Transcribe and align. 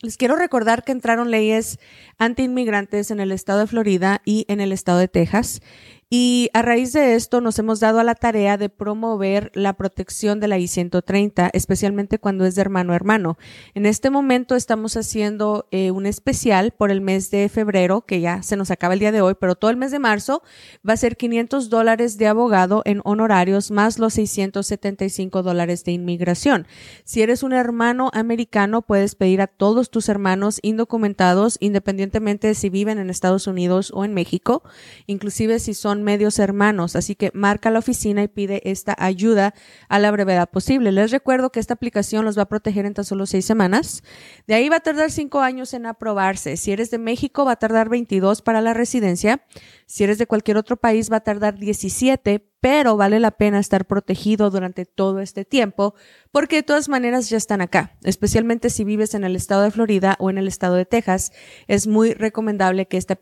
Les 0.00 0.16
quiero 0.16 0.36
recordar 0.36 0.84
que 0.84 0.92
entraron 0.92 1.32
leyes 1.32 1.80
anti-inmigrantes 2.18 3.10
en 3.10 3.18
el 3.18 3.32
estado 3.32 3.58
de 3.58 3.66
Florida 3.66 4.22
y 4.24 4.44
en 4.46 4.60
el 4.60 4.70
estado 4.70 5.00
de 5.00 5.08
Texas 5.08 5.60
y 6.10 6.48
a 6.54 6.62
raíz 6.62 6.94
de 6.94 7.16
esto 7.16 7.42
nos 7.42 7.58
hemos 7.58 7.80
dado 7.80 7.98
a 7.98 8.04
la 8.04 8.14
tarea 8.14 8.56
de 8.56 8.70
promover 8.70 9.50
la 9.54 9.74
protección 9.74 10.40
de 10.40 10.48
la 10.48 10.58
I-130, 10.58 11.50
especialmente 11.52 12.18
cuando 12.18 12.46
es 12.46 12.54
de 12.54 12.62
hermano 12.62 12.94
a 12.94 12.96
hermano. 12.96 13.36
En 13.74 13.84
este 13.84 14.08
momento 14.08 14.56
estamos 14.56 14.96
haciendo 14.96 15.68
eh, 15.70 15.90
un 15.90 16.06
especial 16.06 16.72
por 16.72 16.90
el 16.90 17.02
mes 17.02 17.30
de 17.30 17.50
febrero, 17.50 18.06
que 18.06 18.22
ya 18.22 18.42
se 18.42 18.56
nos 18.56 18.70
acaba 18.70 18.94
el 18.94 19.00
día 19.00 19.12
de 19.12 19.20
hoy, 19.20 19.34
pero 19.38 19.54
todo 19.54 19.70
el 19.70 19.76
mes 19.76 19.90
de 19.90 19.98
marzo 19.98 20.42
va 20.88 20.94
a 20.94 20.96
ser 20.96 21.18
500 21.18 21.68
dólares 21.68 22.16
de 22.16 22.26
abogado 22.26 22.80
en 22.86 23.02
honorarios 23.04 23.70
más 23.70 23.98
los 23.98 24.14
675 24.14 25.42
dólares 25.42 25.84
de 25.84 25.92
inmigración. 25.92 26.66
Si 27.04 27.20
eres 27.20 27.42
un 27.42 27.52
hermano 27.52 28.10
americano, 28.14 28.80
puedes 28.80 29.14
pedir 29.14 29.42
a 29.42 29.46
todos 29.46 29.90
tus 29.90 30.08
hermanos 30.08 30.58
indocumentados, 30.62 31.58
independientemente 31.60 32.46
de 32.46 32.54
si 32.54 32.70
viven 32.70 32.98
en 32.98 33.10
Estados 33.10 33.46
Unidos 33.46 33.92
o 33.94 34.06
en 34.06 34.14
México, 34.14 34.62
inclusive 35.06 35.58
si 35.58 35.74
son 35.74 35.97
medios 36.02 36.38
hermanos, 36.38 36.96
así 36.96 37.14
que 37.14 37.30
marca 37.34 37.70
la 37.70 37.78
oficina 37.78 38.22
y 38.22 38.28
pide 38.28 38.62
esta 38.70 38.94
ayuda 38.98 39.54
a 39.88 39.98
la 39.98 40.10
brevedad 40.10 40.48
posible. 40.50 40.92
Les 40.92 41.10
recuerdo 41.10 41.50
que 41.50 41.60
esta 41.60 41.74
aplicación 41.74 42.24
los 42.24 42.38
va 42.38 42.42
a 42.42 42.48
proteger 42.48 42.86
en 42.86 42.94
tan 42.94 43.04
solo 43.04 43.26
seis 43.26 43.44
semanas. 43.44 44.02
De 44.46 44.54
ahí 44.54 44.68
va 44.68 44.76
a 44.76 44.80
tardar 44.80 45.10
cinco 45.10 45.40
años 45.40 45.74
en 45.74 45.86
aprobarse. 45.86 46.56
Si 46.56 46.72
eres 46.72 46.90
de 46.90 46.98
México, 46.98 47.44
va 47.44 47.52
a 47.52 47.56
tardar 47.56 47.88
22 47.88 48.42
para 48.42 48.60
la 48.60 48.74
residencia. 48.74 49.42
Si 49.86 50.04
eres 50.04 50.18
de 50.18 50.26
cualquier 50.26 50.56
otro 50.56 50.76
país, 50.76 51.10
va 51.10 51.16
a 51.16 51.20
tardar 51.20 51.58
17 51.58 52.48
pero 52.60 52.96
vale 52.96 53.20
la 53.20 53.32
pena 53.32 53.58
estar 53.58 53.86
protegido 53.86 54.50
durante 54.50 54.84
todo 54.84 55.20
este 55.20 55.44
tiempo 55.44 55.94
porque 56.32 56.56
de 56.56 56.62
todas 56.62 56.88
maneras 56.88 57.28
ya 57.30 57.36
están 57.36 57.60
acá, 57.60 57.96
especialmente 58.02 58.70
si 58.70 58.84
vives 58.84 59.14
en 59.14 59.24
el 59.24 59.36
estado 59.36 59.62
de 59.62 59.70
Florida 59.70 60.16
o 60.18 60.30
en 60.30 60.38
el 60.38 60.48
estado 60.48 60.74
de 60.74 60.84
Texas, 60.84 61.30
es 61.68 61.86
muy 61.86 62.14
recomendable 62.14 62.86
que 62.86 62.96
esta 62.96 63.16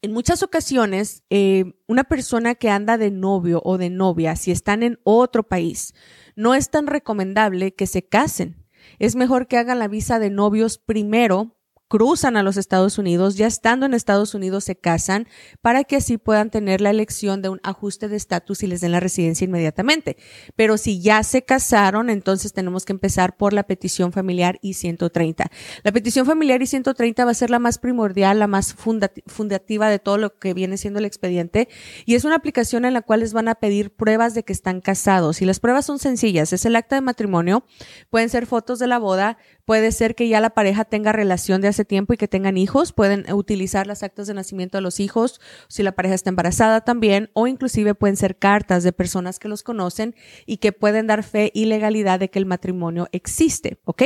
en 0.01 0.11
muchas 0.11 0.43
ocasiones, 0.43 1.23
eh, 1.29 1.75
una 1.87 2.03
persona 2.03 2.55
que 2.55 2.69
anda 2.69 2.97
de 2.97 3.09
novio 3.09 3.61
o 3.63 3.77
de 3.77 3.89
novia, 3.89 4.35
si 4.35 4.51
están 4.51 4.83
en 4.83 4.99
otro 5.03 5.43
país, 5.43 5.93
no 6.35 6.55
es 6.55 6.69
tan 6.69 6.87
recomendable 6.87 7.73
que 7.73 7.87
se 7.87 8.05
casen. 8.05 8.65
Es 8.99 9.15
mejor 9.15 9.47
que 9.47 9.57
hagan 9.57 9.79
la 9.79 9.87
visa 9.87 10.19
de 10.19 10.29
novios 10.29 10.77
primero 10.77 11.57
cruzan 11.93 12.37
a 12.37 12.41
los 12.41 12.57
Estados 12.57 12.97
Unidos, 12.97 13.35
ya 13.35 13.45
estando 13.45 13.85
en 13.85 13.93
Estados 13.93 14.33
Unidos 14.33 14.63
se 14.63 14.75
casan 14.75 15.27
para 15.61 15.83
que 15.83 15.97
así 15.97 16.17
puedan 16.17 16.49
tener 16.49 16.81
la 16.81 16.89
elección 16.89 17.43
de 17.43 17.49
un 17.49 17.59
ajuste 17.61 18.07
de 18.07 18.15
estatus 18.15 18.63
y 18.63 18.67
les 18.67 18.81
den 18.81 18.91
la 18.91 18.99
residencia 18.99 19.45
inmediatamente. 19.45 20.17
Pero 20.55 20.77
si 20.77 21.01
ya 21.01 21.21
se 21.21 21.43
casaron, 21.43 22.09
entonces 22.09 22.51
tenemos 22.51 22.83
que 22.83 22.93
empezar 22.93 23.37
por 23.37 23.53
la 23.53 23.61
petición 23.61 24.11
familiar 24.11 24.57
I-130. 24.63 25.45
La 25.83 25.91
petición 25.91 26.25
familiar 26.25 26.59
I-130 26.63 27.27
va 27.27 27.29
a 27.29 27.35
ser 27.35 27.51
la 27.51 27.59
más 27.59 27.77
primordial, 27.77 28.39
la 28.39 28.47
más 28.47 28.73
fundativa 28.73 29.87
de 29.87 29.99
todo 29.99 30.17
lo 30.17 30.39
que 30.39 30.55
viene 30.55 30.77
siendo 30.77 30.97
el 30.97 31.05
expediente 31.05 31.69
y 32.07 32.15
es 32.15 32.25
una 32.25 32.37
aplicación 32.37 32.85
en 32.85 32.93
la 32.93 33.03
cual 33.03 33.19
les 33.19 33.33
van 33.33 33.49
a 33.49 33.53
pedir 33.53 33.93
pruebas 33.93 34.33
de 34.33 34.41
que 34.41 34.53
están 34.53 34.81
casados 34.81 35.43
y 35.43 35.45
las 35.45 35.59
pruebas 35.59 35.85
son 35.85 35.99
sencillas. 35.99 36.53
Es 36.53 36.65
el 36.65 36.75
acta 36.75 36.95
de 36.95 37.01
matrimonio, 37.01 37.65
pueden 38.09 38.29
ser 38.29 38.47
fotos 38.47 38.79
de 38.79 38.87
la 38.87 38.97
boda, 38.97 39.37
puede 39.63 39.91
ser 39.91 40.15
que 40.15 40.27
ya 40.27 40.41
la 40.41 40.55
pareja 40.55 40.85
tenga 40.85 41.11
relación 41.11 41.61
de 41.61 41.67
hace 41.67 41.82
tiempo 41.85 42.13
y 42.13 42.17
que 42.17 42.27
tengan 42.27 42.57
hijos, 42.57 42.93
pueden 42.93 43.31
utilizar 43.33 43.87
las 43.87 44.03
actas 44.03 44.27
de 44.27 44.33
nacimiento 44.33 44.77
de 44.77 44.81
los 44.81 44.99
hijos, 44.99 45.41
si 45.67 45.83
la 45.83 45.93
pareja 45.93 46.15
está 46.15 46.29
embarazada 46.29 46.81
también, 46.81 47.29
o 47.33 47.47
inclusive 47.47 47.95
pueden 47.95 48.17
ser 48.17 48.37
cartas 48.37 48.83
de 48.83 48.93
personas 48.93 49.39
que 49.39 49.47
los 49.47 49.63
conocen 49.63 50.15
y 50.45 50.57
que 50.57 50.71
pueden 50.71 51.07
dar 51.07 51.23
fe 51.23 51.51
y 51.53 51.65
legalidad 51.65 52.19
de 52.19 52.29
que 52.29 52.39
el 52.39 52.45
matrimonio 52.45 53.07
existe, 53.11 53.77
¿ok? 53.85 54.03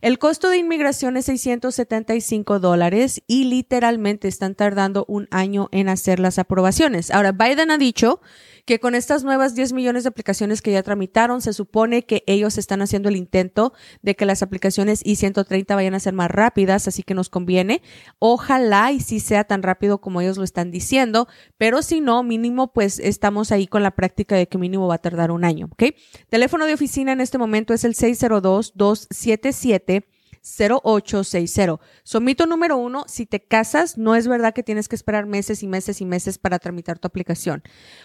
El 0.00 0.18
costo 0.18 0.50
de 0.50 0.58
inmigración 0.58 1.16
es 1.16 1.26
675 1.26 2.58
dólares 2.60 3.22
y 3.26 3.44
literalmente 3.44 4.28
están 4.28 4.54
tardando 4.54 5.04
un 5.08 5.28
año 5.30 5.68
en 5.72 5.88
hacer 5.88 6.20
las 6.20 6.38
aprobaciones. 6.38 7.10
Ahora, 7.10 7.32
Biden 7.32 7.70
ha 7.70 7.78
dicho 7.78 8.20
que 8.68 8.78
con 8.78 8.94
estas 8.94 9.24
nuevas 9.24 9.54
10 9.54 9.72
millones 9.72 10.02
de 10.02 10.10
aplicaciones 10.10 10.60
que 10.60 10.72
ya 10.72 10.82
tramitaron, 10.82 11.40
se 11.40 11.54
supone 11.54 12.04
que 12.04 12.22
ellos 12.26 12.58
están 12.58 12.82
haciendo 12.82 13.08
el 13.08 13.16
intento 13.16 13.72
de 14.02 14.14
que 14.14 14.26
las 14.26 14.42
aplicaciones 14.42 15.00
I-130 15.06 15.74
vayan 15.74 15.94
a 15.94 16.00
ser 16.00 16.12
más 16.12 16.30
rápidas, 16.30 16.86
así 16.86 17.02
que 17.02 17.14
nos 17.14 17.30
conviene. 17.30 17.80
Ojalá 18.18 18.92
y 18.92 19.00
si 19.00 19.20
sea 19.20 19.44
tan 19.44 19.62
rápido 19.62 20.02
como 20.02 20.20
ellos 20.20 20.36
lo 20.36 20.44
están 20.44 20.70
diciendo, 20.70 21.28
pero 21.56 21.80
si 21.80 22.02
no, 22.02 22.22
mínimo, 22.22 22.74
pues 22.74 22.98
estamos 22.98 23.52
ahí 23.52 23.66
con 23.66 23.82
la 23.82 23.92
práctica 23.92 24.36
de 24.36 24.48
que 24.48 24.58
mínimo 24.58 24.86
va 24.86 24.96
a 24.96 24.98
tardar 24.98 25.30
un 25.30 25.46
año, 25.46 25.70
¿ok? 25.72 25.84
Teléfono 26.28 26.66
de 26.66 26.74
oficina 26.74 27.12
en 27.12 27.22
este 27.22 27.38
momento 27.38 27.72
es 27.72 27.84
el 27.84 27.94
602-277. 27.94 30.04
0860. 30.42 31.80
Somito 32.02 32.46
número 32.46 32.76
uno, 32.76 33.04
si 33.06 33.26
te 33.26 33.40
casas, 33.40 33.98
no 33.98 34.14
es 34.14 34.28
verdad 34.28 34.54
que 34.54 34.62
tienes 34.62 34.88
que 34.88 34.96
esperar 34.96 35.26
meses 35.26 35.62
y 35.62 35.68
meses 35.68 36.00
y 36.00 36.04
meses 36.04 36.38
para 36.38 36.58
tramitar 36.58 36.98
tu 36.98 37.06
aplicación. 37.08 37.62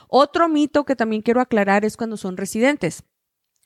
Otro 0.08 0.50
mito 0.50 0.86
que 0.86 0.96
también 0.96 1.22
quiero 1.22 1.42
aclarar 1.42 1.86
es 1.86 1.98
cuando 1.98 2.18
son 2.18 2.38
residentes 2.38 3.04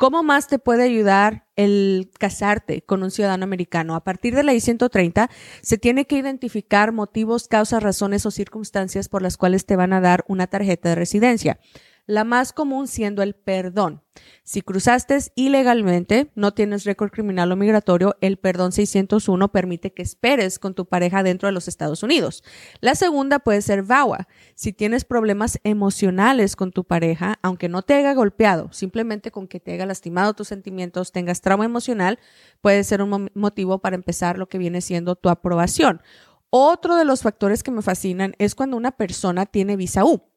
¿Cómo 0.00 0.22
más 0.22 0.48
te 0.48 0.58
puede 0.58 0.84
ayudar 0.84 1.44
el 1.56 2.10
casarte 2.18 2.80
con 2.80 3.02
un 3.02 3.10
ciudadano 3.10 3.44
americano? 3.44 3.94
A 3.94 4.02
partir 4.02 4.34
de 4.34 4.42
la 4.42 4.54
I-130 4.54 5.28
se 5.60 5.76
tiene 5.76 6.06
que 6.06 6.16
identificar 6.16 6.90
motivos, 6.90 7.48
causas, 7.48 7.82
razones 7.82 8.24
o 8.24 8.30
circunstancias 8.30 9.10
por 9.10 9.20
las 9.20 9.36
cuales 9.36 9.66
te 9.66 9.76
van 9.76 9.92
a 9.92 10.00
dar 10.00 10.24
una 10.26 10.46
tarjeta 10.46 10.88
de 10.88 10.94
residencia 10.94 11.60
la 12.10 12.24
más 12.24 12.52
común 12.52 12.88
siendo 12.88 13.22
el 13.22 13.34
perdón. 13.34 14.02
Si 14.42 14.62
cruzaste 14.62 15.16
ilegalmente, 15.36 16.32
no 16.34 16.52
tienes 16.52 16.84
récord 16.84 17.10
criminal 17.10 17.52
o 17.52 17.56
migratorio, 17.56 18.16
el 18.20 18.36
perdón 18.36 18.72
601 18.72 19.52
permite 19.52 19.92
que 19.92 20.02
esperes 20.02 20.58
con 20.58 20.74
tu 20.74 20.86
pareja 20.86 21.22
dentro 21.22 21.46
de 21.46 21.52
los 21.52 21.68
Estados 21.68 22.02
Unidos. 22.02 22.42
La 22.80 22.96
segunda 22.96 23.38
puede 23.38 23.62
ser 23.62 23.84
VAWA. 23.84 24.26
Si 24.56 24.72
tienes 24.72 25.04
problemas 25.04 25.60
emocionales 25.62 26.56
con 26.56 26.72
tu 26.72 26.82
pareja, 26.82 27.38
aunque 27.42 27.68
no 27.68 27.82
te 27.82 27.94
haya 27.94 28.12
golpeado, 28.12 28.72
simplemente 28.72 29.30
con 29.30 29.46
que 29.46 29.60
te 29.60 29.72
haya 29.72 29.86
lastimado 29.86 30.34
tus 30.34 30.48
sentimientos, 30.48 31.12
tengas 31.12 31.40
trauma 31.40 31.64
emocional, 31.64 32.18
puede 32.60 32.82
ser 32.82 33.02
un 33.02 33.30
motivo 33.34 33.78
para 33.78 33.94
empezar 33.94 34.36
lo 34.36 34.48
que 34.48 34.58
viene 34.58 34.80
siendo 34.80 35.14
tu 35.14 35.28
aprobación. 35.28 36.02
Otro 36.50 36.96
de 36.96 37.04
los 37.04 37.22
factores 37.22 37.62
que 37.62 37.70
me 37.70 37.82
fascinan 37.82 38.34
es 38.38 38.56
cuando 38.56 38.76
una 38.76 38.90
persona 38.90 39.46
tiene 39.46 39.76
visa 39.76 40.04
U. 40.04 40.29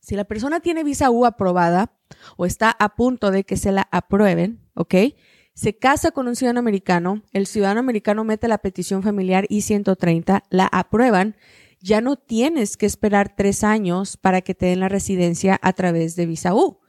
Si 0.00 0.16
la 0.16 0.24
persona 0.24 0.60
tiene 0.60 0.84
visa 0.84 1.10
U 1.10 1.24
aprobada 1.24 1.92
o 2.36 2.46
está 2.46 2.70
a 2.70 2.96
punto 2.96 3.30
de 3.30 3.44
que 3.44 3.56
se 3.56 3.72
la 3.72 3.88
aprueben, 3.90 4.60
¿ok? 4.74 4.94
Se 5.54 5.76
casa 5.76 6.12
con 6.12 6.28
un 6.28 6.36
ciudadano 6.36 6.60
americano, 6.60 7.22
el 7.32 7.46
ciudadano 7.46 7.80
americano 7.80 8.24
mete 8.24 8.48
la 8.48 8.58
petición 8.58 9.02
familiar 9.02 9.46
I-130, 9.48 10.42
la 10.50 10.66
aprueban, 10.66 11.36
ya 11.80 12.00
no 12.00 12.16
tienes 12.16 12.76
que 12.76 12.86
esperar 12.86 13.34
tres 13.34 13.64
años 13.64 14.16
para 14.16 14.40
que 14.40 14.54
te 14.54 14.66
den 14.66 14.78
la 14.80 14.88
residencia 14.88 15.58
a 15.62 15.72
través 15.72 16.14
de 16.16 16.26
visa 16.26 16.54
U. 16.54 16.80